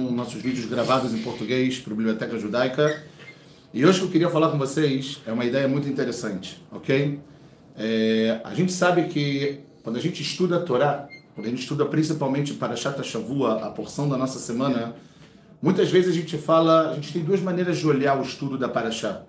[0.00, 3.02] nossos vídeos gravados em português para a Biblioteca Judaica.
[3.74, 7.20] E hoje que eu queria falar com vocês é uma ideia muito interessante, ok?
[7.76, 11.84] É, a gente sabe que quando a gente estuda a Torá, quando a gente estuda
[11.84, 14.96] principalmente para Shata Shavua, a porção da nossa semana,
[15.60, 18.70] muitas vezes a gente fala, a gente tem duas maneiras de olhar o estudo da
[18.70, 19.24] Parashá.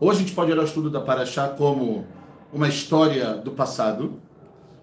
[0.00, 2.06] Ou a gente pode olhar o estudo da Parashá como
[2.50, 4.18] uma história do passado,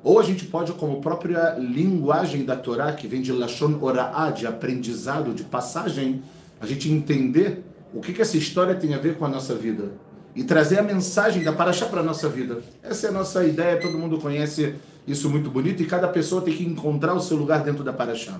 [0.08, 4.48] ou a gente pode, como própria linguagem da Torá, que vem de Lashon Ora'ah, de
[4.48, 6.24] aprendizado, de passagem,
[6.62, 7.62] a gente entender
[7.94, 9.92] o que, que essa história tem a ver com a nossa vida.
[10.34, 12.60] E trazer a mensagem da Paraxá para a nossa vida.
[12.82, 14.76] Essa é a nossa ideia, todo mundo conhece
[15.06, 18.40] isso muito bonito, e cada pessoa tem que encontrar o seu lugar dentro da Paraxá.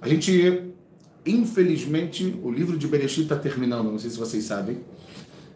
[0.00, 0.62] A gente,
[1.26, 4.78] infelizmente, o livro de Bereshit está terminando, não sei se vocês sabem.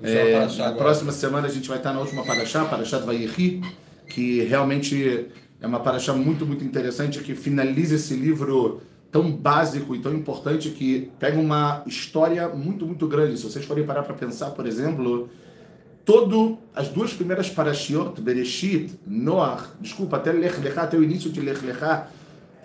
[0.03, 3.63] É, na próxima semana a gente vai estar na última Paraxá, Paraxá Vayechi,
[4.13, 5.27] que realmente
[5.61, 10.71] é uma paraxá muito, muito interessante, que finaliza esse livro tão básico e tão importante
[10.71, 13.39] que pega uma história muito, muito grande.
[13.39, 15.31] Se vocês forem parar para pensar, por exemplo,
[16.05, 21.41] todo as duas primeiras parashiot, Bereshit, Noach, desculpa, até Lech Lechá, até o início de
[21.41, 22.09] Lech Lechá,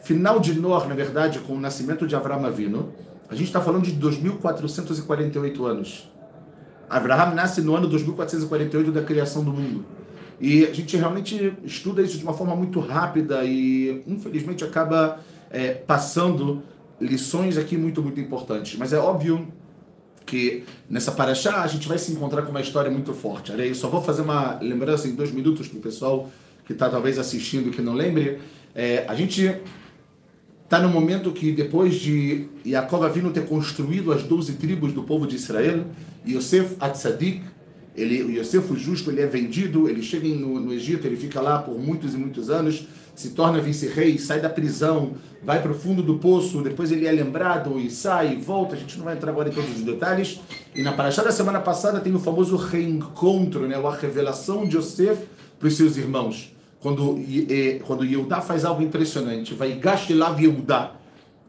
[0.04, 2.94] final de Noach, na verdade, com o nascimento de Avram Avinu,
[3.30, 6.10] a gente está falando de 2.448 anos.
[6.90, 9.86] Abraham nasce no ano 2448 da criação do mundo.
[10.40, 15.74] E a gente realmente estuda isso de uma forma muito rápida e, infelizmente, acaba é,
[15.74, 16.62] passando
[17.02, 18.78] lições aqui muito, muito importantes.
[18.78, 19.48] Mas é óbvio
[20.26, 23.52] que nessa paraxá a gente vai se encontrar com uma história muito forte.
[23.52, 26.30] Eu só vou fazer uma lembrança em dois minutos para o pessoal
[26.66, 28.40] que está talvez assistindo que não lembre.
[28.76, 29.60] É, a gente
[30.66, 35.26] está no momento que depois de Yaakov vindo ter construído as 12 tribos do povo
[35.26, 35.86] de Israel,
[36.28, 37.42] Yosef Atzadik,
[37.98, 41.42] ele, o Yosef, o justo, ele é vendido, ele chega no, no Egito, ele fica
[41.42, 45.74] lá por muitos e muitos anos, se torna vice-rei, sai da prisão, vai para o
[45.74, 48.76] fundo do poço, depois ele é lembrado e sai volta.
[48.76, 50.40] A gente não vai entrar agora em todos os detalhes.
[50.76, 55.24] E na Paraxá da semana passada tem o famoso reencontro, né, a revelação de Yosef
[55.58, 56.56] para os seus irmãos.
[56.80, 60.92] Quando, e, quando Yehudá faz algo impressionante, vai Gashelav Yehudá,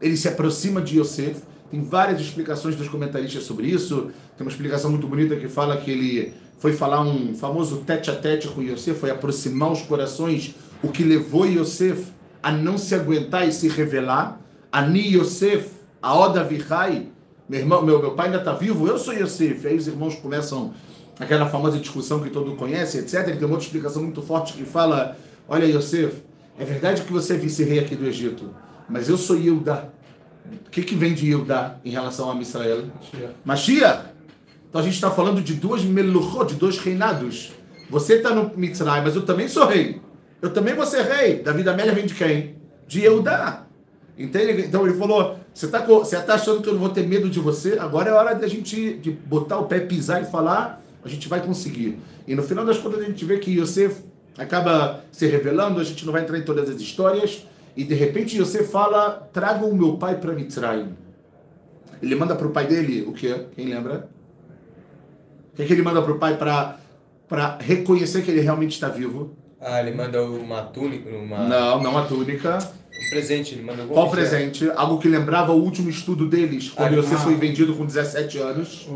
[0.01, 4.11] ele se aproxima de Yosef tem várias explicações dos comentaristas sobre isso.
[4.37, 8.15] Tem uma explicação muito bonita que fala que ele foi falar um famoso tete a
[8.15, 12.07] tete com Yosef, foi aproximar os corações, o que levou Yosef
[12.41, 14.39] a não se aguentar e se revelar.
[14.71, 15.69] Ani Yosef,
[16.01, 17.07] a Oda Vihai,
[17.47, 19.67] meu irmão, meu, meu pai ainda está vivo, eu sou Yosef.
[19.67, 20.73] Aí os irmãos começam
[21.19, 23.27] aquela famosa discussão que todo conhece, etc.
[23.27, 26.21] Ele tem uma outra explicação muito forte que fala: Olha, Yosef,
[26.57, 28.53] é verdade que você é vice-rei aqui do Egito,
[28.89, 29.93] mas eu sou Yehuda.
[30.65, 32.83] O que, que vem de Yehudá em relação a Israel?
[33.43, 34.05] Mashiach.
[34.69, 37.51] Então a gente está falando de duas meluchot, de dois reinados.
[37.89, 39.99] Você está no Mitzray, mas eu também sou rei.
[40.41, 41.41] Eu também vou ser rei.
[41.41, 42.55] Davi da Amélia vem de quem?
[42.87, 43.65] De Yehudá.
[44.17, 44.63] Entende?
[44.63, 47.39] Então ele falou: você está você tá achando que eu não vou ter medo de
[47.39, 47.77] você?
[47.79, 50.81] Agora é hora da gente de botar o pé, pisar e falar.
[51.03, 51.97] A gente vai conseguir.
[52.27, 54.03] E no final das contas a gente vê que Yosef
[54.37, 55.79] acaba se revelando.
[55.79, 57.45] A gente não vai entrar em todas as histórias.
[57.79, 60.97] E de repente você fala: traga o meu pai para Mitzrayim.
[62.03, 63.45] Ele manda para o pai dele o quê?
[63.55, 64.09] Quem lembra?
[65.53, 68.89] O que, é que ele manda para o pai para reconhecer que ele realmente está
[68.89, 69.33] vivo?
[69.61, 71.09] Ah, ele manda uma túnica?
[71.09, 71.47] Uma...
[71.47, 72.57] Não, não a túnica.
[73.09, 74.69] Presente, ele manda Qual presente?
[74.75, 77.17] Algo que lembrava o último estudo deles, quando ah, você ah.
[77.17, 78.87] foi vendido com 17 anos.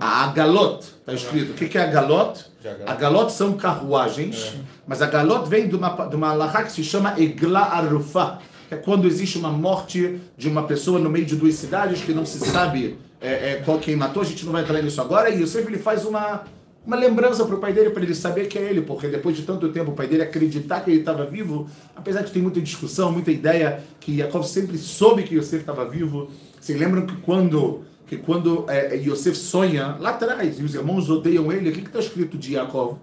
[0.00, 1.52] A Agalot, está escrito.
[1.52, 2.44] O que é Agalot?
[2.86, 4.60] Agalot são carruagens, é.
[4.86, 8.76] mas Agalot vem de uma, de uma alahá que se chama Egla Arufá, que é
[8.76, 12.38] quando existe uma morte de uma pessoa no meio de duas cidades que não se
[12.40, 15.66] sabe é, é, qual quem matou, a gente não vai entrar nisso agora, e Yosef
[15.66, 16.44] ele faz uma
[16.86, 19.42] uma lembrança para o pai dele, para ele saber que é ele, porque depois de
[19.42, 23.12] tanto tempo o pai dele acreditar que ele estava vivo, apesar de ter muita discussão,
[23.12, 26.30] muita ideia que Yaakov sempre soube que Yosef estava vivo.
[26.58, 31.52] Vocês lembram que quando que quando é, Yosef sonha lá atrás e os irmãos odeiam
[31.52, 32.98] ele, o que está escrito de Yaakov?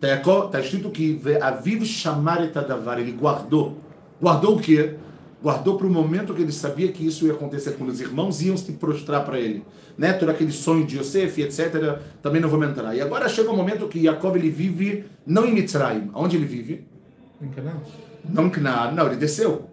[0.00, 3.78] Está tá escrito que Aviv chamar etadavar, ele guardou.
[4.20, 4.96] Guardou o quê?
[5.42, 8.56] Guardou para o momento que ele sabia que isso ia acontecer quando os irmãos iam
[8.56, 9.64] se prostrar para ele.
[9.98, 10.12] Né?
[10.12, 11.98] Todo aquele sonho de Yosef, etc.
[12.22, 12.94] Também não vamos entrar.
[12.94, 16.10] E agora chega o momento que Jacob ele vive não em Mitzrayim.
[16.14, 16.86] Onde ele vive?
[17.40, 17.76] Em Canaã.
[18.24, 18.92] Não em Canaã.
[18.92, 19.68] Não, ele desceu.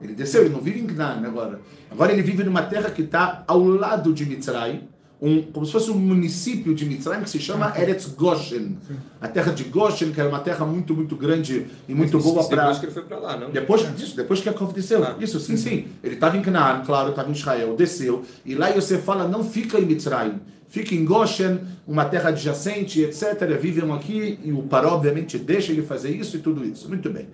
[0.00, 1.60] Ele desceu, ele não vive em Canaã agora.
[1.90, 4.88] Agora ele vive numa terra que está ao lado de Mitzrayim
[5.20, 8.76] um, como se fosse um município de Mitzrayim que se chama Eretz Goshen.
[9.20, 12.62] A terra de Goshen, que era uma terra muito, muito grande e muito boa para...
[12.62, 13.50] Depois que ele foi para lá, não?
[13.50, 15.02] Depois disso, depois que Yaakov desceu.
[15.02, 15.16] Ah.
[15.18, 15.86] Isso, sim, sim.
[16.04, 18.24] Ele estava em Canaã, claro, estava em Israel, desceu.
[18.44, 20.34] E lá você fala, não fica em Mitzrayim.
[20.68, 23.58] Fica em Goshen, uma terra adjacente, etc.
[23.58, 26.88] Vivem aqui e o Paró, obviamente, deixa ele fazer isso e tudo isso.
[26.88, 27.28] Muito bem.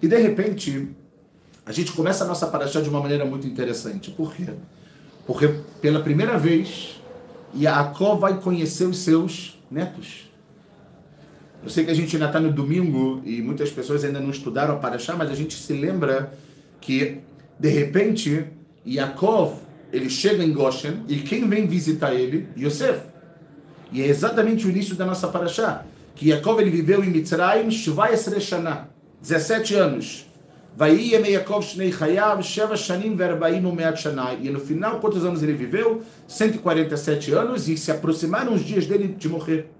[0.00, 0.88] E de repente,
[1.66, 4.10] a gente começa a nossa paraxá de uma maneira muito interessante.
[4.10, 4.46] Por quê?
[5.26, 7.02] Porque pela primeira vez,
[7.58, 10.30] Yaakov vai conhecer os seus netos.
[11.62, 14.74] Eu sei que a gente ainda está no domingo e muitas pessoas ainda não estudaram
[14.74, 16.32] a paraxá, mas a gente se lembra
[16.80, 17.18] que,
[17.58, 18.44] de repente,
[18.86, 19.54] Yaakov,
[19.92, 22.48] ele chega em Goshen e quem vem visitar ele?
[22.56, 23.00] Yosef.
[23.90, 25.84] E é exatamente o início da nossa paraxá.
[26.14, 28.88] Que Yaakov ele viveu em Mitzrayim, Shvayesre Shana,
[29.20, 30.25] 17 anos.
[30.76, 34.34] Vai Yaakov Shnei Chayav, Sheva Shanim Verbaim Umeat Shana.
[34.34, 36.02] E no final, quantos anos ele viveu?
[36.28, 39.70] 147 anos e se aproximaram os dias dele de morrer.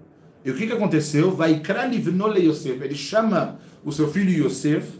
[0.43, 1.29] E o que, que aconteceu?
[1.29, 2.83] Vai Livnole Yosef.
[2.83, 4.99] Ele chama o seu filho Yosef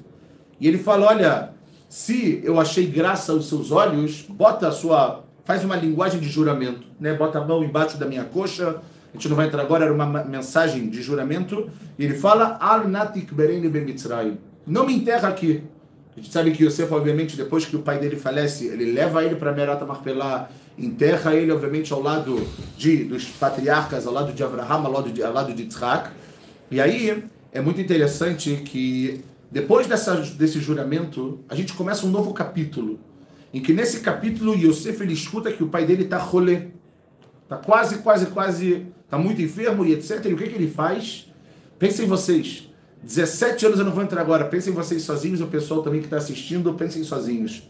[0.62, 1.54] e ele fala: Olha,
[1.90, 5.24] se eu achei graça aos seus olhos, bota a sua.
[5.46, 7.16] Faz uma linguagem de juramento, né?
[7.16, 8.82] Bota a mão embaixo da minha coxa.
[9.10, 11.72] A gente não vai entrar agora, era uma mensagem de juramento.
[11.98, 13.32] E ele fala: Al natik
[14.68, 15.64] Não me enterra aqui.
[16.18, 19.36] A gente sabe que Yosef, obviamente, depois que o pai dele falece, ele leva ele
[19.36, 22.42] para Merata Marpelá, enterra ele, obviamente, ao lado
[22.75, 26.10] de, dos patriarcas, ao lado de Abraham, ao lado de, ao lado de Yitzhak.
[26.72, 32.34] E aí é muito interessante que depois dessa, desse juramento, a gente começa um novo
[32.34, 33.00] capítulo.
[33.54, 36.70] Em que nesse capítulo Yosef ele escuta que o pai dele está rolê.
[37.44, 40.25] Está quase, quase, quase, está muito enfermo e etc.
[40.25, 41.31] E o que, que ele faz?
[41.78, 42.67] Pensem vocês.
[43.04, 44.46] 17 anos eu não vou entrar agora.
[44.46, 47.64] Pensem vocês sozinhos, o pessoal também que está assistindo, pensem sozinhos.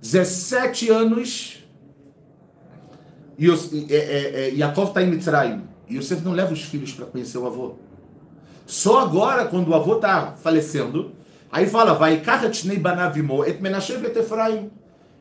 [0.00, 1.64] 17 anos.
[3.38, 3.50] E,
[3.90, 5.62] é, é, Yaakov está em Mitzrayim.
[5.88, 7.76] E Yosef não leva os filhos para conhecer o avô.
[8.66, 11.12] Só agora, quando o avô está falecendo,
[11.50, 14.70] aí fala, vai et Efraim.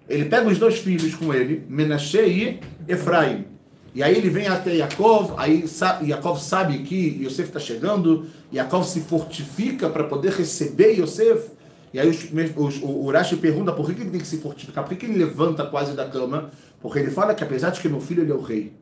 [0.07, 3.45] Ele pega os dois filhos com ele, Menashe e Efraim.
[3.95, 5.63] E aí ele vem até Yaakov, aí
[6.03, 11.51] Yaakov sabe que Yosef está chegando, Yaakov se fortifica para poder receber Yosef.
[11.93, 12.27] E aí os,
[12.57, 15.65] os, o Urashi pergunta por que ele tem que se fortificar, por que ele levanta
[15.65, 16.51] quase da cama?
[16.81, 18.73] Porque ele fala que apesar de que meu filho ele é o rei,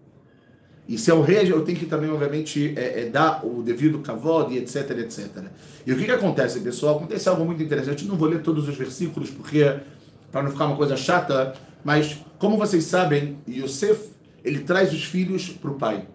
[0.89, 3.99] e se é o rei, eu tenho que também, obviamente, é, é dar o devido
[3.99, 5.29] kavod e etc, etc.
[5.85, 6.97] E o que, que acontece, pessoal?
[6.97, 8.03] Acontece algo muito interessante.
[8.03, 9.75] Eu não vou ler todos os versículos, porque
[10.31, 14.12] para não ficar uma coisa chata, mas como vocês sabem, Yosef
[14.43, 16.07] ele traz os filhos para o pai.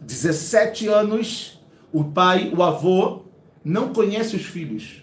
[0.00, 1.60] 17 anos,
[1.92, 3.22] o pai, o avô,
[3.64, 5.02] não conhece os filhos.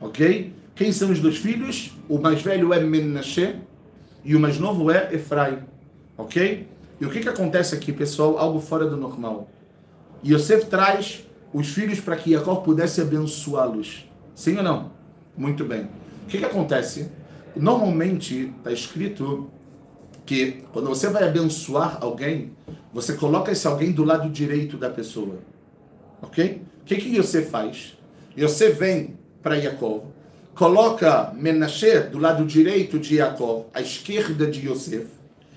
[0.00, 0.52] Ok?
[0.74, 1.92] Quem são os dois filhos?
[2.08, 3.56] O mais velho é Menashe
[4.24, 5.58] e o mais novo é Efraim.
[6.16, 6.66] Ok?
[7.00, 8.38] E o que, que acontece aqui, pessoal?
[8.38, 9.48] Algo fora do normal.
[10.24, 14.08] Yosef traz os filhos para que Jacob pudesse abençoá-los.
[14.34, 14.92] Sim ou não?
[15.36, 15.84] Muito bem.
[16.24, 17.10] O que, que acontece?
[17.56, 19.50] Normalmente está escrito
[20.30, 22.52] que quando você vai abençoar alguém,
[22.94, 25.40] você coloca esse alguém do lado direito da pessoa.
[26.22, 26.62] Ok?
[26.82, 27.98] O que, que você faz?
[28.38, 30.04] Você vem para Yaakov,
[30.54, 35.08] coloca Menashe do lado direito de Yaakov, à esquerda de Yosef,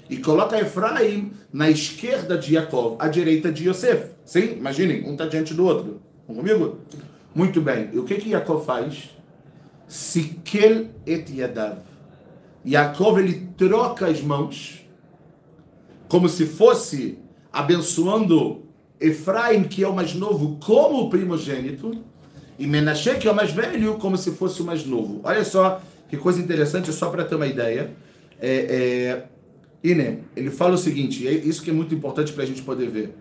[0.09, 4.07] e coloca Efraim na esquerda de Yaakov, à direita de Yosef.
[4.25, 4.55] Sim?
[4.57, 6.01] Imaginem, um está diante do outro.
[6.27, 6.79] Vão comigo?
[7.35, 7.91] Muito bem.
[7.93, 9.11] E o que que Yaakov faz?
[9.87, 11.92] Sikel et Yadav.
[12.65, 14.85] Yaakov ele troca as mãos,
[16.07, 17.17] como se fosse
[17.51, 18.63] abençoando
[18.99, 21.91] Efraim, que é o mais novo, como o primogênito,
[22.57, 25.19] e Menashe, que é o mais velho, como se fosse o mais novo.
[25.23, 27.91] Olha só que coisa interessante, só para ter uma ideia.
[28.39, 29.25] É,
[29.83, 32.89] é, ele fala o seguinte, é isso que é muito importante para a gente poder
[32.89, 33.15] ver.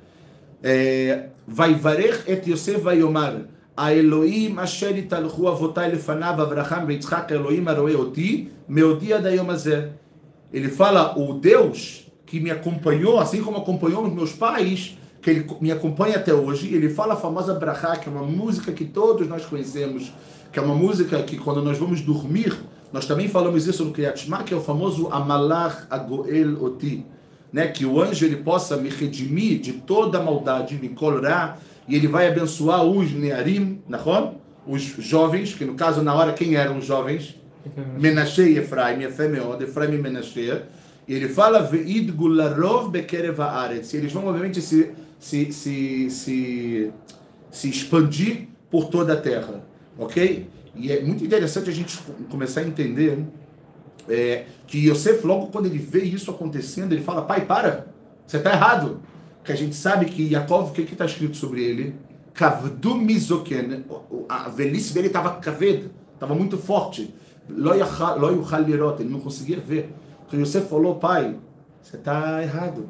[0.63, 3.43] É, vai varer et Yosef vai omar
[3.78, 9.88] האלוהים אשר התהלכו אבותיי לפניו, אברהם ויצחק, האלוהים הרואה אותי, מהודיע עד היום הזה.
[10.54, 15.48] Ele fala, o Deus que me acompanhou, assim como acompanhou os meus pais, que ele
[15.60, 19.28] me acompanha até hoje, ele fala a famosa Brachá, que é uma música que todos
[19.28, 20.12] nós conhecemos,
[20.52, 22.58] que é uma música que quando nós vamos dormir,
[22.92, 27.06] nós também falamos isso no Kriyat Shema, que é o famoso Amalach Agoel Oti,
[27.52, 27.68] né?
[27.68, 32.07] que o anjo ele possa me redimir de toda a maldade, me colorar, e ele
[32.07, 34.35] vai abençoar os Nearim, Nahon,
[34.67, 37.41] os jovens, que no caso, na hora, quem eram os jovens?
[37.99, 40.63] Menashe e Efraim, Efemeod, Efraim e Menashe.
[41.07, 43.93] E ele fala, Ve'id gularov bekerev haaretz.
[43.93, 46.93] E eles vão, obviamente, se, se, se, se,
[47.51, 49.65] se expandir por toda a terra.
[49.99, 50.47] Ok?
[50.75, 51.99] E é muito interessante a gente
[52.31, 53.19] começar a entender
[54.09, 57.87] é, que Yosef, logo quando ele vê isso acontecendo, ele fala, pai, para,
[58.27, 59.01] você está errado
[59.45, 61.95] que a gente sabe que Yaakov, o que está escrito sobre ele?
[62.35, 62.99] Kavdu
[64.29, 67.15] a velhice dele estava kaved, estava muito forte.
[67.49, 69.93] Ele não conseguia ver.
[70.27, 71.37] Então Yosef falou, pai,
[71.83, 72.89] você está errado.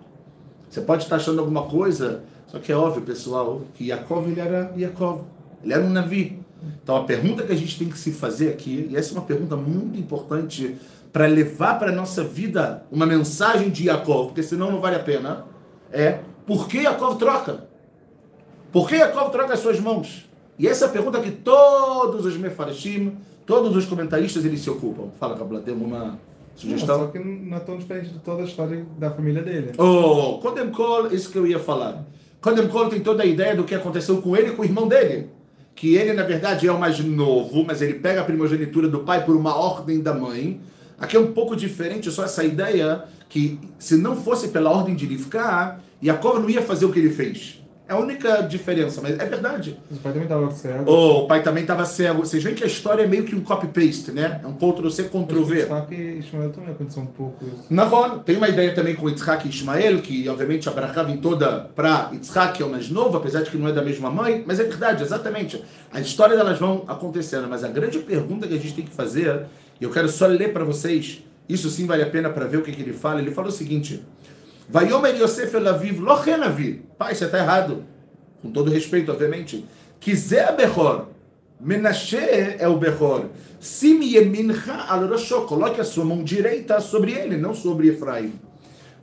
[0.68, 4.72] Você pode estar achando alguma coisa, só que é óbvio, pessoal, que Yaakov ele era
[4.76, 5.22] Yaakov.
[5.64, 6.38] Ele era um navi.
[6.82, 9.24] Então a pergunta que a gente tem que se fazer aqui, e essa é uma
[9.24, 10.76] pergunta muito importante
[11.12, 15.00] para levar para a nossa vida uma mensagem de Yaakov, porque senão não vale a
[15.00, 15.44] pena,
[15.90, 17.64] é por que Yaakov troca?
[18.72, 20.28] Por que Yaakov troca as suas mãos?
[20.58, 25.08] E essa é a pergunta que todos os mefarshim, todos os comentaristas, eles se ocupam.
[25.18, 26.18] Fala, Kabla, temos uma
[26.54, 26.98] sugestão?
[26.98, 29.72] Não, só que não é tão diferente de toda a história da família dele.
[29.78, 32.04] Oh, Kodem Kol, isso que eu ia falar.
[32.40, 34.88] Kodem Kol tem toda a ideia do que aconteceu com ele e com o irmão
[34.88, 35.30] dele.
[35.74, 39.24] Que ele, na verdade, é o mais novo, mas ele pega a primogenitura do pai
[39.24, 40.60] por uma ordem da mãe.
[40.98, 45.06] Aqui é um pouco diferente, só essa ideia que se não fosse pela ordem de
[45.06, 47.62] Rivka, Yaakov não ia fazer o que ele fez.
[47.88, 49.78] É a única diferença, mas é verdade.
[49.90, 50.84] O pai também estava cego.
[50.86, 52.26] Oh, o pai também estava cego.
[52.26, 54.38] Vocês veem que a história é meio que um copy-paste, né?
[54.44, 55.62] É um Ctrl-C, Ctrl-V.
[55.62, 57.64] Isaac e Ismael também aconteceu um pouco isso.
[57.70, 61.70] Não, tem uma ideia também com Yitzhak e Ismael, que obviamente a Baracá vem toda
[61.74, 64.44] para Yitzhak, que é o mais novo, apesar de que não é da mesma mãe,
[64.46, 65.62] mas é verdade, exatamente.
[65.90, 69.46] A história delas vão acontecendo, mas a grande pergunta que a gente tem que fazer,
[69.80, 72.62] e eu quero só ler para vocês, isso sim vale a pena para ver o
[72.62, 73.20] que, que ele fala.
[73.20, 74.02] Ele fala o seguinte:
[74.68, 76.82] Vayomer Yosef El Aviv, Lochen Aviv.
[76.96, 77.84] Pai, você está errado.
[78.40, 79.64] Com todo respeito, obviamente.
[80.00, 81.08] Quiser Bechor.
[81.60, 83.26] Menashe é o Bechor.
[83.60, 85.42] Sim Yemincha al Roshó.
[85.42, 88.32] Coloque a sua mão direita sobre ele, não sobre Efraim.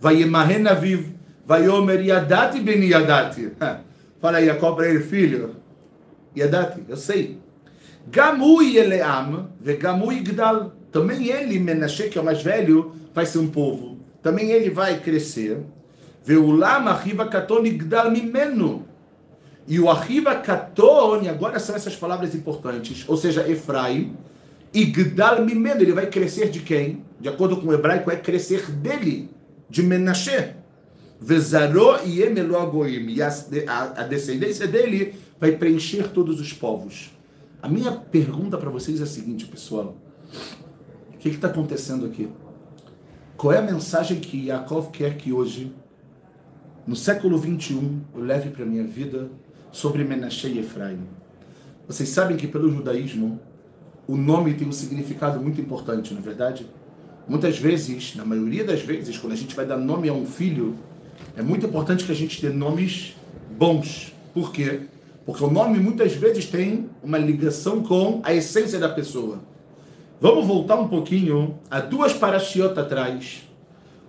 [0.01, 1.13] Vayemahen Aviv.
[1.45, 3.51] Vayomer Yadati Ben Yadati.
[4.21, 5.55] Fala aí, Jacob para ele, filho.
[6.35, 7.39] Yadati, eu sei.
[8.07, 9.49] Gamu Yeleam.
[9.61, 10.78] Vegamu Yigdal.
[10.91, 14.99] Também ele, Menashe, que é o mais velho, vai ser um povo também ele vai
[14.99, 15.59] crescer.
[16.23, 18.85] Veulam Achiva Katon Igdal Mimenu.
[19.67, 24.15] E o Achiva Katon, agora são essas palavras importantes, ou seja, Efraim,
[24.73, 27.03] Igdal Mimenu, ele vai crescer de quem?
[27.19, 29.29] De acordo com o hebraico, é crescer dele,
[29.69, 30.55] de Menashe.
[31.21, 33.09] Vezaró e Emeloagoim.
[33.09, 37.11] E a descendência dele vai preencher todos os povos.
[37.61, 39.97] A minha pergunta para vocês é a seguinte, pessoal.
[41.19, 42.29] O que está acontecendo aqui?
[43.35, 45.69] Qual é a mensagem que Yaakov quer que hoje,
[46.87, 49.29] no século 21, eu leve para a minha vida
[49.69, 51.01] sobre Menashe e Efraim?
[51.85, 53.37] Vocês sabem que pelo judaísmo,
[54.07, 56.65] o nome tem um significado muito importante, não é verdade?
[57.27, 60.77] Muitas vezes, na maioria das vezes, quando a gente vai dar nome a um filho,
[61.35, 63.17] é muito importante que a gente dê nomes
[63.57, 64.15] bons.
[64.33, 64.83] Por quê?
[65.25, 69.49] Porque o nome muitas vezes tem uma ligação com a essência da pessoa.
[70.21, 73.47] Vamos voltar um pouquinho a duas parashiot atrás,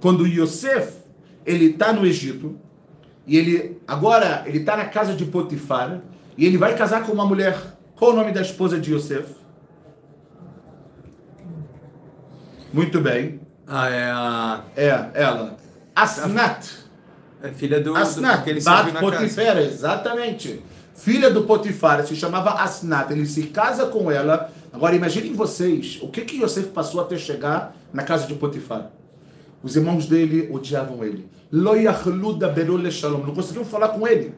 [0.00, 0.92] quando Yosef
[1.46, 2.58] ele está no Egito
[3.26, 6.00] e ele agora ele está na casa de Potifar
[6.36, 7.56] e ele vai casar com uma mulher.
[7.94, 9.34] Qual o nome da esposa de Yosef?
[12.72, 13.40] Muito bem.
[13.66, 14.60] Ah, é a.
[14.76, 15.56] É, ela.
[15.94, 16.66] Asnat.
[17.42, 17.94] É filha do.
[17.94, 18.44] Asnat.
[18.44, 19.60] do Bat casa.
[19.60, 20.62] exatamente.
[20.94, 23.10] Filha do Potifar, se chamava Asnat.
[23.10, 24.50] Ele se casa com ela.
[24.72, 28.92] Agora imaginem vocês, o que que Yosef passou até chegar na casa de Potifar?
[29.62, 31.28] Os irmãos dele odiavam ele.
[31.50, 34.32] Não conseguiam falar com ele.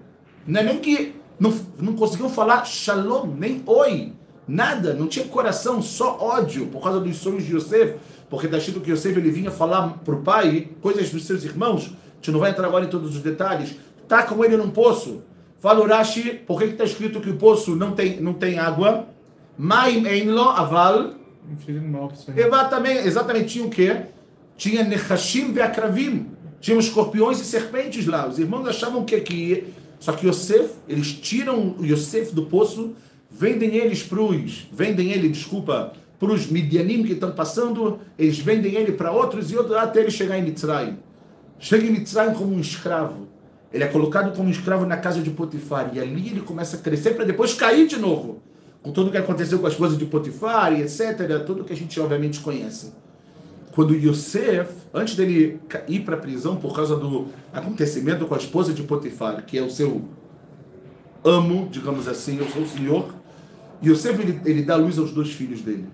[0.46, 4.12] Não é nem que não, não conseguiam falar shalom, nem oi.
[4.48, 7.96] Nada, não tinha coração, só ódio por causa dos sonhos de Yosef.
[8.28, 11.84] Porque está escrito que Yosef ele vinha falar para o pai coisas dos seus irmãos.
[11.84, 13.76] A gente não vai entrar agora em todos os detalhes.
[14.08, 15.22] Tá com ele num poço.
[15.60, 19.06] Fala Urashi, por que está escrito que o poço não tem, não tem água?
[19.56, 21.14] Maim enlo aval.
[22.14, 22.40] Isso aí.
[22.40, 23.47] Exatamente, exatamente.
[23.47, 23.97] Tinha o quê?
[24.56, 26.28] Tinha Nechashim e Akravim.
[26.61, 28.26] Tinha escorpiões e serpentes lá.
[28.26, 29.73] Os irmãos achavam que aqui.
[29.99, 32.92] Só que Yosef, eles tiram Yosef do poço,
[33.30, 34.68] vendem eles para os.
[34.73, 39.56] Vendem ele, desculpa, para os Midianim que estão passando, eles vendem ele para outros e
[39.56, 40.99] outros até ele chegar em Mitzrayim.
[41.59, 43.28] Chega em Mitzrayim como um escravo.
[43.73, 45.90] Ele é colocado como um escravo na casa de Potifar.
[45.94, 48.42] E ali ele começa a crescer para depois cair de novo.
[48.82, 51.44] Com tudo o que aconteceu com as coisas de Potifar e etc.
[51.46, 52.92] Tudo que a gente obviamente conhece.
[53.72, 58.72] Quando Yosef, antes dele ir para a prisão por causa do acontecimento com a esposa
[58.72, 60.02] de Potifar, que é o seu
[61.24, 63.14] amo, digamos assim, o seu senhor,
[63.82, 65.86] Yosef ele, ele dá luz aos dois filhos dele.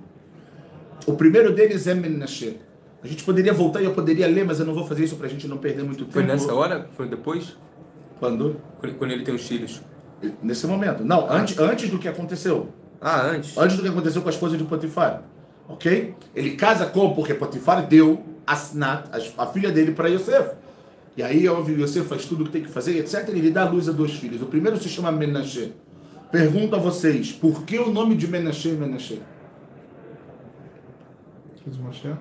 [1.06, 2.58] O primeiro deles é Menashe.
[3.02, 5.26] A gente poderia voltar e eu poderia ler, mas eu não vou fazer isso para
[5.26, 6.12] a gente não perder muito tempo.
[6.12, 6.88] Foi nessa hora?
[6.96, 7.56] Foi depois?
[8.18, 8.56] Quando
[8.98, 9.80] quando ele tem os filhos.
[10.42, 11.04] Nesse momento.
[11.04, 12.68] Não, antes, antes do que aconteceu.
[13.00, 13.56] Ah, antes.
[13.56, 15.22] Antes do que aconteceu com a esposa de Potifar.
[15.68, 16.14] Ok?
[16.34, 20.56] Ele casa com, porque Potifar deu Asnat, a, a filha dele, para Yosef.
[21.16, 23.28] E aí, óbvio, Yosef faz tudo o que tem que fazer, etc.
[23.28, 24.40] Ele dá luz a dois filhos.
[24.42, 25.74] O primeiro se chama Menashe.
[26.30, 29.22] Pergunto a vocês, por que o nome de Menashe é Menashe?
[31.80, 32.14] Moshe.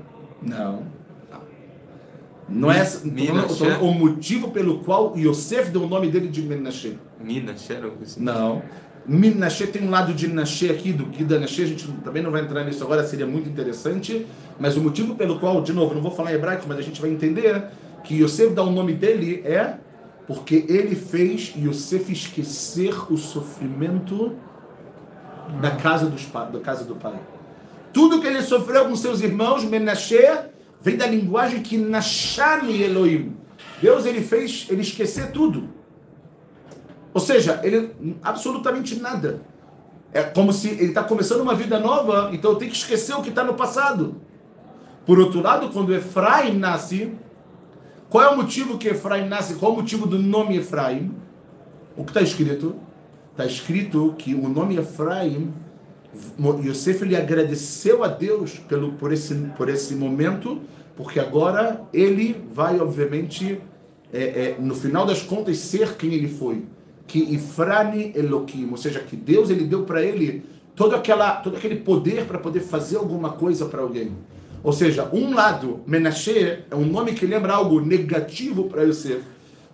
[2.50, 2.72] Não.
[2.72, 3.64] É Menashe?
[3.82, 6.98] o motivo pelo qual Yosef deu o nome dele de Menashe.
[7.20, 8.22] Minas, era algo assim.
[8.22, 8.62] Não.
[9.06, 12.42] Minashe tem um lado de Nashe aqui, do Guida Nashe, a gente também não vai
[12.42, 14.28] entrar nisso agora, seria muito interessante,
[14.60, 17.00] mas o motivo pelo qual, de novo, não vou falar em hebraico, mas a gente
[17.00, 17.70] vai entender
[18.04, 19.76] que Yosef dá o nome dele é
[20.28, 24.36] porque ele fez Yosef esquecer o sofrimento
[25.62, 27.18] da casa, dos, da casa do pai.
[27.94, 30.20] Tudo que ele sofreu com seus irmãos, Menashe,
[30.82, 33.36] vem da linguagem que Nashani Elohim.
[33.82, 35.70] Deus ele fez ele esquecer tudo.
[37.14, 39.42] Ou seja, ele absolutamente nada.
[40.14, 43.30] É como se ele está começando uma vida nova, então tenho que esquecer o que
[43.30, 44.22] está no passado.
[45.06, 47.14] Por outro lado, quando Efraim nasce,
[48.10, 49.56] qual é o motivo que Efraim nasce?
[49.56, 51.14] Qual é o motivo do nome Efraim?
[51.96, 52.76] O que está escrito?
[53.32, 55.54] Está escrito que o nome Efraim,
[56.66, 60.62] Yosef ele agradeceu a Deus pelo, por, esse, por esse momento,
[60.96, 63.62] porque agora ele vai, obviamente,
[64.12, 66.66] é, é, no final das contas, ser quem ele foi.
[67.06, 70.44] Que Ifrani Elohim, ou seja, que Deus ele deu para ele
[70.76, 74.12] todo, aquela, todo aquele poder para poder fazer alguma coisa para alguém.
[74.64, 79.22] Ou seja, um lado, Menashe, é um nome que lembra algo negativo para Yosef,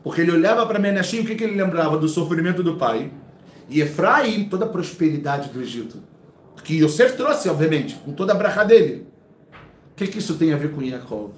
[0.04, 1.98] porque ele olhava para Menashe e o que, que ele lembrava?
[1.98, 3.12] Do sofrimento do pai.
[3.70, 5.98] E Efraim, toda a prosperidade do Egito.
[6.64, 9.08] Que Yosef trouxe, obviamente, com toda a bracha dele.
[9.92, 11.32] O que, que isso tem a ver com Yaakov?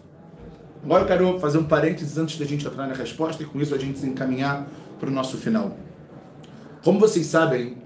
[0.83, 3.73] Agora eu quero fazer um parênteses antes da gente entrar na resposta e com isso
[3.73, 4.67] a gente se encaminhar
[4.99, 5.75] para o nosso final.
[6.83, 7.77] Como vocês sabem,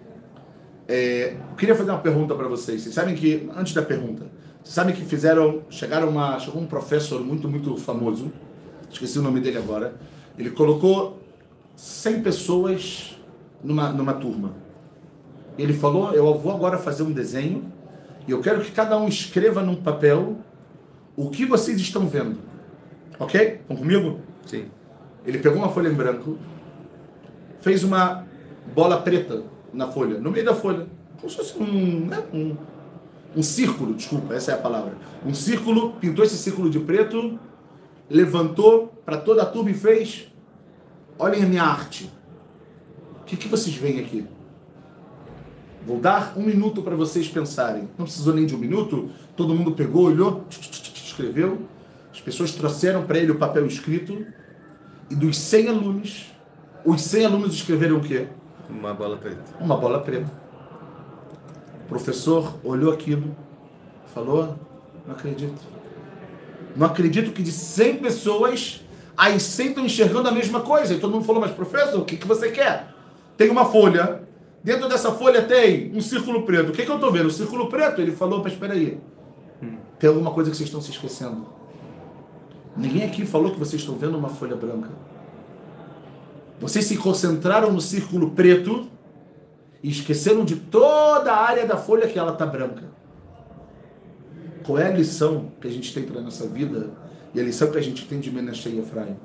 [0.86, 2.82] é, eu queria fazer uma pergunta para vocês.
[2.82, 4.26] Vocês sabem que, antes da pergunta,
[4.62, 8.32] vocês sabem que fizeram, chegaram uma, chegou um professor muito, muito famoso,
[8.92, 9.96] esqueci o nome dele agora,
[10.38, 11.22] ele colocou
[11.78, 13.18] 100 pessoas
[13.64, 14.54] numa, numa turma.
[15.58, 17.72] Ele falou, eu vou agora fazer um desenho
[18.28, 20.38] e eu quero que cada um escreva num papel
[21.16, 22.40] o que vocês estão vendo.
[23.20, 23.60] Ok?
[23.62, 24.20] Estão comigo?
[24.46, 24.66] Sim.
[25.26, 26.38] Ele pegou uma folha em branco,
[27.60, 28.26] fez uma
[28.74, 30.88] bola preta na folha, no meio da folha.
[31.20, 32.56] Como se fosse um, né, um,
[33.36, 34.94] um círculo, desculpa, essa é a palavra.
[35.26, 37.38] Um círculo, pintou esse círculo de preto,
[38.10, 40.32] levantou para toda a turma e fez:
[41.18, 42.10] Olhem a minha arte.
[43.22, 44.26] O que, que vocês veem aqui?
[45.90, 47.90] Vou dar um minuto para vocês pensarem.
[47.98, 49.10] Não precisou nem de um minuto.
[49.36, 50.46] Todo mundo pegou, olhou,
[50.94, 51.64] escreveu.
[52.14, 54.24] As pessoas trouxeram para ele o papel escrito.
[55.10, 56.28] E dos 100 alunos,
[56.86, 58.28] os 100 alunos escreveram o quê?
[58.70, 59.42] Uma bola preta.
[59.60, 60.32] Uma bola preta.
[61.86, 63.36] O professor olhou aquilo,
[64.14, 64.60] falou:
[65.08, 65.60] Não acredito.
[66.76, 68.86] Não acredito que de 100 pessoas,
[69.18, 70.94] as 100 estão enxergando a mesma coisa.
[70.94, 72.94] E todo mundo falou: Mas professor, o que, que você quer?
[73.36, 74.29] Tem uma folha.
[74.64, 76.70] Dentro dessa folha tem um círculo preto.
[76.70, 77.28] O que, que eu estou vendo?
[77.28, 78.02] O círculo preto.
[78.02, 79.00] Ele falou: Mas espera aí.
[79.98, 81.46] Tem alguma coisa que vocês estão se esquecendo.
[82.76, 84.90] Ninguém aqui falou que vocês estão vendo uma folha branca.
[86.60, 88.88] Vocês se concentraram no círculo preto
[89.82, 92.84] e esqueceram de toda a área da folha que ela está branca.
[94.66, 96.92] Qual é a lição que a gente tem para a nossa vida
[97.34, 99.18] e a lição que a gente tem de Menashe e Efraim?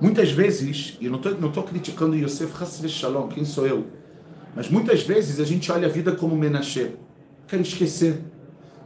[0.00, 3.86] Muitas vezes, e não estou não tô criticando Yosef Hassve Shalom, quem sou eu?
[4.54, 6.92] Mas muitas vezes a gente olha a vida como Menashe.
[7.46, 8.20] Quero esquecer.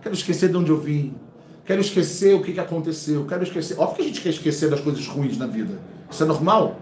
[0.03, 1.14] Quero esquecer de onde eu vim.
[1.64, 3.25] Quero esquecer o que, que aconteceu.
[3.25, 3.79] Quero esquecer.
[3.79, 5.81] Óbvio que a gente quer esquecer das coisas ruins na vida.
[6.11, 6.81] Isso é normal.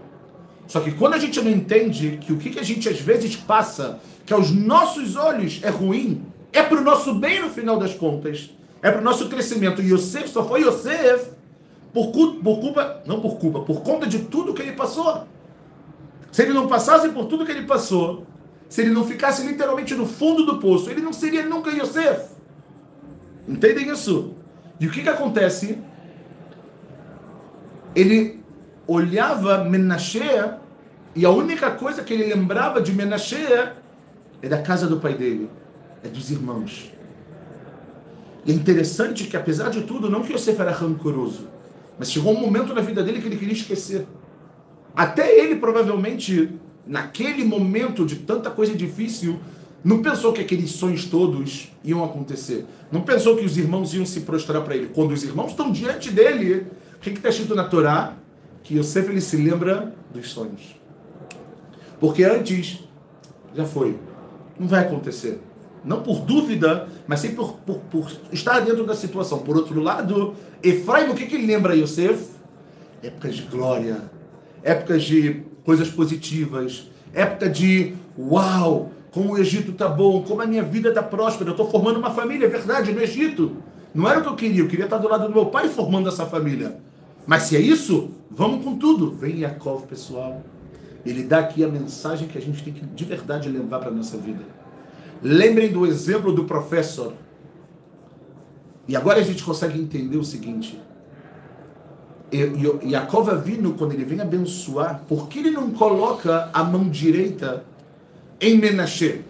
[0.67, 3.35] Só que quando a gente não entende que o que, que a gente às vezes
[3.35, 7.93] passa, que aos nossos olhos é ruim, é para o nosso bem no final das
[7.93, 9.81] contas, é para o nosso crescimento.
[9.81, 11.31] Yosef só foi Yosef
[11.93, 15.27] por, por culpa, não por culpa, por conta de tudo que ele passou.
[16.31, 18.25] Se ele não passasse por tudo que ele passou,
[18.67, 22.29] se ele não ficasse literalmente no fundo do poço, ele não seria nunca Yosef.
[23.47, 24.35] Entendem isso?
[24.79, 25.79] E o que, que acontece?
[27.95, 28.39] Ele
[28.87, 30.21] olhava Menashe
[31.15, 33.47] e a única coisa que ele lembrava de Menashe
[34.41, 35.49] é da casa do pai dele,
[36.03, 36.93] é dos irmãos.
[38.45, 41.47] E é interessante que, apesar de tudo, não que Yosef era rancoroso,
[41.99, 44.07] mas chegou um momento na vida dele que ele queria esquecer.
[44.95, 46.49] Até ele, provavelmente,
[46.87, 49.37] naquele momento de tanta coisa difícil,
[49.83, 52.65] não pensou que aqueles sonhos todos iam acontecer.
[52.91, 54.87] Não pensou que os irmãos iam se prostrar para ele.
[54.87, 58.15] Quando os irmãos estão diante dele, o que está escrito na Torá?
[58.63, 60.79] Que Yosef ele se lembra dos sonhos.
[61.99, 62.79] Porque antes,
[63.53, 63.97] já foi.
[64.57, 65.39] Não vai acontecer.
[65.83, 69.39] Não por dúvida, mas sim por, por, por estar dentro da situação.
[69.39, 72.31] Por outro lado, Efraim, o que, que ele lembra Yosef?
[73.01, 74.01] Épocas de glória,
[74.61, 80.63] épocas de coisas positivas, época de uau, como o Egito tá bom, como a minha
[80.63, 83.57] vida tá próspera, eu estou formando uma família, é verdade, no Egito.
[83.93, 86.09] Não era o que eu queria, eu queria estar do lado do meu pai formando
[86.09, 86.77] essa família.
[87.25, 89.11] Mas se é isso, vamos com tudo.
[89.11, 90.43] Vem Yaakov, pessoal.
[91.05, 94.17] ele dá aqui a mensagem que a gente tem que de verdade levar para nossa
[94.17, 94.41] vida.
[95.21, 97.13] Lembrem do exemplo do professor.
[98.87, 100.81] E agora a gente consegue entender o seguinte.
[102.83, 107.63] Yaakov vindo quando ele vem abençoar, por que ele não coloca a mão direita
[108.39, 109.25] em Menashe?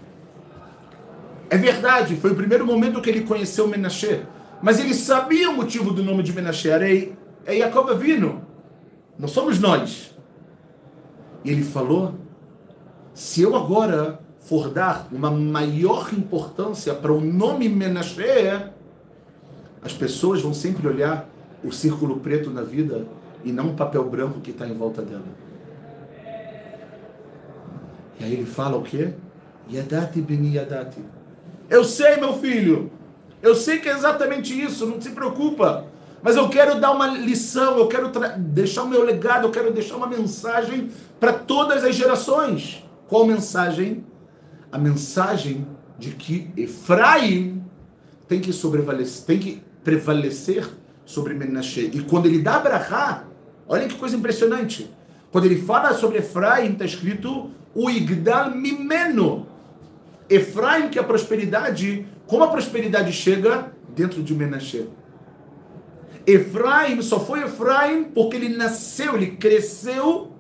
[1.50, 4.22] É verdade, foi o primeiro momento que ele conheceu Menashe.
[4.62, 6.70] Mas ele sabia o motivo do nome de Menashe.
[6.70, 7.14] Arei,
[7.46, 8.42] é Jacob vindo.
[9.18, 10.16] Não somos nós.
[11.44, 12.16] E ele falou:
[13.14, 14.20] se eu agora
[14.50, 18.24] for dar uma maior importância para o nome Menashe,
[19.80, 21.30] as pessoas vão sempre olhar
[21.64, 23.06] o círculo preto na vida
[23.46, 25.22] e não o papel branco que está em volta dela.
[28.20, 29.14] E aí ele fala o quê?
[29.72, 31.00] Yadati beni yadati.
[31.70, 32.92] Eu sei, meu filho.
[33.44, 35.86] Eu sei que é exatamente isso, não se preocupa.
[36.24, 39.96] Mas eu quero dar uma lição, eu quero deixar o meu legado, eu quero deixar
[39.96, 42.84] uma mensagem para todas as gerações.
[43.08, 44.04] Qual mensagem?
[44.72, 47.64] A mensagem de que Efraim
[48.28, 50.68] tem que sobrevalecer, tem que prevalecer
[51.06, 51.90] sobre Menashe.
[51.94, 53.26] E quando ele dá Brahá,
[53.68, 54.90] olha que coisa impressionante.
[55.32, 59.48] Quando ele fala sobre Efraim, está escrito o Igdal Mimeno.
[60.30, 64.88] Efraim, que é a prosperidade, como a prosperidade chega dentro de Menashe.
[66.26, 70.32] Efraim só foi Efraim porque ele nasceu, ele cresceu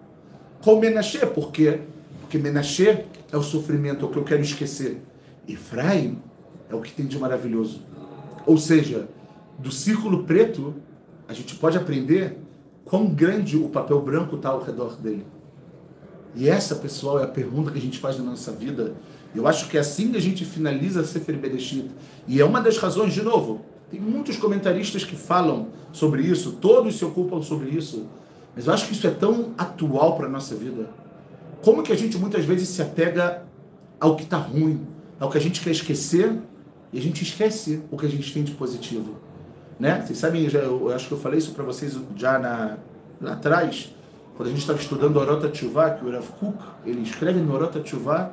[0.62, 1.26] com Menashe.
[1.26, 1.82] Por quê?
[2.30, 5.02] Porque Menashe é o sofrimento, é o que eu quero esquecer.
[5.48, 6.22] Efraim
[6.70, 7.82] é o que tem de maravilhoso.
[8.46, 9.10] Ou seja,
[9.58, 10.76] do círculo preto,
[11.28, 12.38] a gente pode aprender
[12.86, 15.26] quão grande o papel branco está ao redor dele.
[16.36, 18.96] E essa, pessoal, é a pergunta que a gente faz na nossa vida
[19.34, 21.90] eu acho que é assim que a gente finaliza Sefer Bereshit.
[22.28, 26.96] E é uma das razões, de novo, tem muitos comentaristas que falam sobre isso, todos
[26.96, 28.08] se ocupam sobre isso.
[28.56, 30.90] Mas eu acho que isso é tão atual para a nossa vida.
[31.62, 33.44] Como que a gente muitas vezes se apega
[34.00, 34.86] ao que está ruim,
[35.20, 36.38] ao que a gente quer esquecer,
[36.92, 39.16] e a gente esquece o que a gente tem de positivo.
[39.80, 40.04] Né?
[40.06, 42.78] Vocês sabem, eu, já, eu acho que eu falei isso para vocês já na,
[43.22, 43.94] lá atrás,
[44.36, 47.80] quando a gente estava estudando Orota Tchuvah, que o Rav Kuk, ele escreve no Orota
[47.82, 48.32] Tchuvah,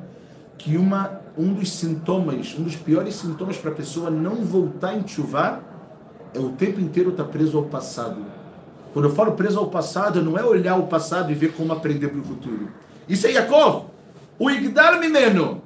[0.57, 5.07] que uma, um dos sintomas, um dos piores sintomas para a pessoa não voltar em
[5.07, 5.61] chuvar
[6.33, 8.25] é o tempo inteiro estar tá preso ao passado.
[8.93, 12.07] Quando eu falo preso ao passado, não é olhar o passado e ver como aprender
[12.07, 12.69] para o futuro.
[13.07, 13.85] Isso é Yaakov.
[14.39, 15.61] O Igdar Mimeno.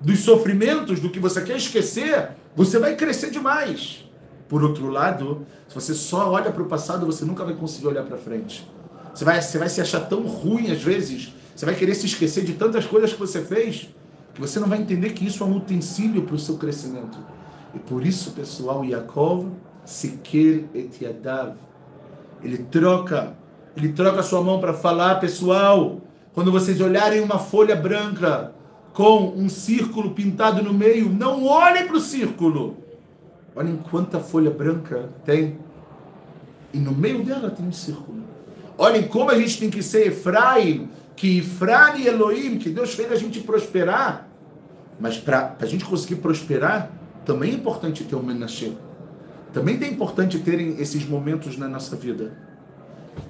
[0.00, 4.04] Dos sofrimentos, do que você quer esquecer, você vai crescer demais.
[4.48, 8.04] Por outro lado, se você só olha para o passado, você nunca vai conseguir olhar
[8.04, 8.70] para frente.
[9.14, 12.44] Você vai, você vai se achar tão ruim às vezes você vai querer se esquecer
[12.44, 13.88] de tantas coisas que você fez
[14.34, 17.16] que você não vai entender que isso é um utensílio para o seu crescimento.
[17.74, 19.48] E por isso, pessoal, Yaakov,
[19.82, 21.54] Sekel et Yadav,
[22.42, 23.34] ele troca,
[23.74, 26.02] ele troca a sua mão para falar, pessoal,
[26.36, 28.52] quando vocês olharem uma folha branca
[28.92, 32.76] com um círculo pintado no meio, não olhem para o círculo.
[33.54, 35.56] Olhem quanta folha branca tem.
[36.74, 38.22] E no meio dela tem um círculo.
[38.76, 43.10] Olhem como a gente tem que ser Efraim, que Ifrani e Elohim, que Deus fez
[43.10, 44.28] a gente prosperar,
[45.00, 46.90] mas para a gente conseguir prosperar,
[47.24, 48.76] também é importante ter um Menashe.
[49.54, 52.36] Também é importante terem esses momentos na nossa vida.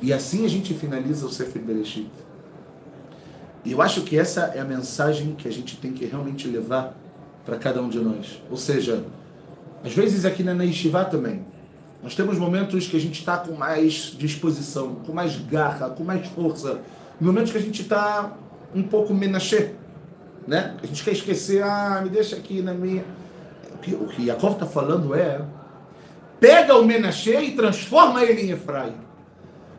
[0.03, 2.11] E assim a gente finaliza o Sefer Bereshit.
[3.67, 6.97] E eu acho que essa é a mensagem que a gente tem que realmente levar
[7.45, 8.41] para cada um de nós.
[8.49, 9.05] Ou seja,
[9.85, 11.45] às vezes aqui na Yeshiva também,
[12.01, 16.25] nós temos momentos que a gente está com mais disposição, com mais garra, com mais
[16.29, 16.81] força,
[17.21, 18.37] no momento que a gente está
[18.73, 19.73] um pouco menachê,
[20.47, 20.77] né?
[20.81, 23.05] A gente quer esquecer, ah, me deixa aqui na minha.
[23.75, 25.41] O que, o que Yaakov está falando é:
[26.39, 28.95] pega o menachê e transforma ele em Efraim.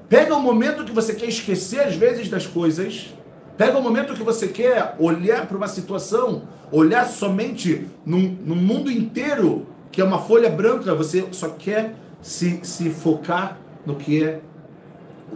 [0.10, 3.14] Pega o momento que você quer esquecer, às vezes, das coisas.
[3.58, 9.66] Pega o momento que você quer olhar para uma situação, olhar somente no mundo inteiro,
[9.92, 14.42] que é uma folha branca, você só quer se, se focar no que é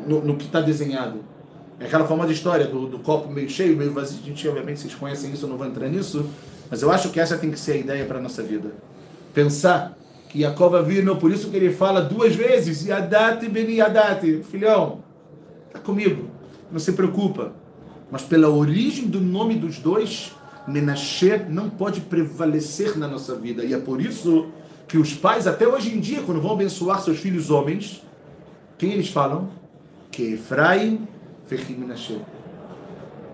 [0.05, 1.23] no, no que está desenhado.
[1.79, 4.19] É aquela famosa história do, do, copo meio cheio, meio vazio.
[4.21, 6.29] A gente, obviamente, vocês conhecem isso, eu não vou entrar nisso.
[6.69, 8.71] Mas eu acho que essa tem que ser a ideia para a nossa vida.
[9.33, 9.97] Pensar
[10.29, 14.43] que Jacob vindo, por isso que ele fala duas vezes, Yadati ben Yadati.
[14.43, 14.99] Filhão,
[15.73, 16.29] tá comigo,
[16.71, 17.53] não se preocupa.
[18.11, 20.33] Mas pela origem do nome dos dois,
[20.67, 23.63] Menashe não pode prevalecer na nossa vida.
[23.63, 24.49] E é por isso
[24.87, 28.03] que os pais, até hoje em dia, quando vão abençoar seus filhos homens,
[28.77, 29.49] quem eles falam?
[30.11, 31.07] Que Efraim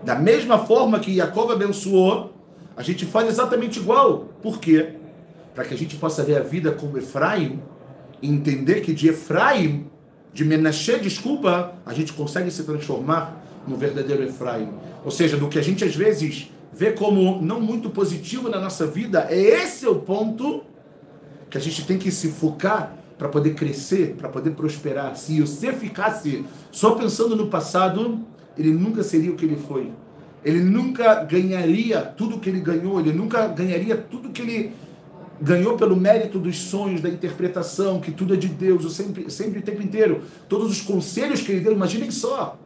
[0.02, 2.32] da mesma forma que Jacob abençoou,
[2.76, 4.26] a gente faz exatamente igual.
[4.42, 4.94] Por quê?
[5.54, 7.60] Para que a gente possa ver a vida como Efraim,
[8.20, 9.86] e entender que de Efraim,
[10.32, 14.68] de Menashe, desculpa, a gente consegue se transformar no verdadeiro Efraim.
[15.04, 18.86] Ou seja, do que a gente às vezes vê como não muito positivo na nossa
[18.86, 20.62] vida, é esse o ponto
[21.50, 25.16] que a gente tem que se focar para poder crescer, para poder prosperar.
[25.16, 28.20] Se você ficasse só pensando no passado,
[28.56, 29.90] ele nunca seria o que ele foi.
[30.44, 34.72] Ele nunca ganharia tudo que ele ganhou, ele nunca ganharia tudo que ele
[35.40, 39.62] ganhou pelo mérito dos sonhos, da interpretação, que tudo é de Deus, sempre, sempre o
[39.62, 40.22] tempo inteiro.
[40.48, 42.58] Todos os conselhos que ele deu, imaginem só.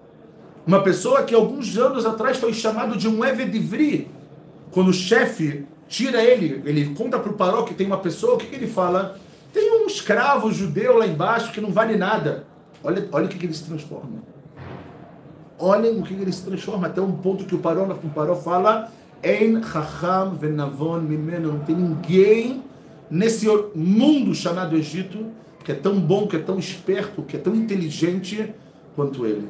[0.67, 4.09] Uma pessoa que alguns anos atrás foi chamado de um Evedivri,
[4.71, 8.39] quando o chefe tira ele, ele conta para o paró que tem uma pessoa, o
[8.39, 9.19] que, que ele fala?
[9.53, 12.47] Tem um escravo judeu lá embaixo que não vale nada.
[12.83, 14.23] Olha, olha o que, que ele se transforma.
[15.59, 18.35] Olhem o que, que ele se transforma, até um ponto que o paró, o paró
[18.37, 18.91] fala
[19.23, 21.53] Ein Chacham Venavon Mimeno.
[21.53, 22.63] Não tem ninguém
[23.11, 25.27] nesse mundo chamado Egito
[25.63, 28.53] que é tão bom, que é tão esperto, que é tão inteligente
[28.97, 29.49] quanto ele.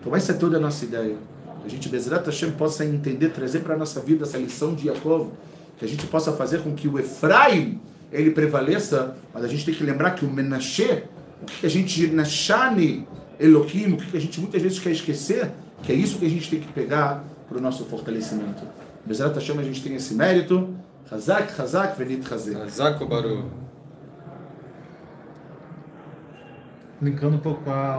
[0.00, 1.16] Então essa é toda a nossa ideia.
[1.60, 4.88] Que a gente, Bezerra Hashem, possa entender, trazer para a nossa vida essa lição de
[4.88, 5.30] Yaakov,
[5.78, 7.80] que a gente possa fazer com que o Efraim
[8.12, 11.04] ele prevaleça, mas a gente tem que lembrar que o Menashe,
[11.42, 13.06] o que a gente, Nashani
[13.38, 15.50] Elohim, o que a gente muitas vezes quer esquecer,
[15.82, 18.62] que é isso que a gente tem que pegar para o nosso fortalecimento.
[19.04, 20.74] Bezerra Hashem, a gente tem esse mérito.
[21.10, 22.60] Hazak, Hazak, Venit Hazek.
[22.60, 23.50] Hazak, Baru.
[27.02, 27.96] Linkando um pouco a